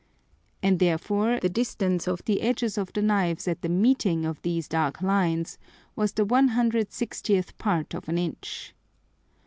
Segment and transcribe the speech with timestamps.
[0.63, 4.67] And therefore the distance of the edges of the Knives at the meeting of these
[4.67, 5.59] dark Lines
[5.95, 8.73] was the 160th Part of an Inch.